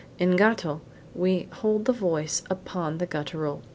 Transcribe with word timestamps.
In 0.17 0.35
gatto 0.35 0.81
we 1.13 1.47
hold 1.51 1.85
the 1.85 1.93
voice 1.93 2.41
upon 2.49 2.97
the 2.97 3.05
guttural 3.05 3.57
g. 3.59 3.67